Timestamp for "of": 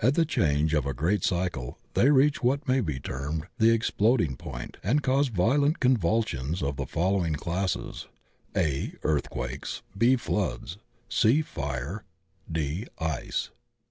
0.72-0.86, 6.62-6.76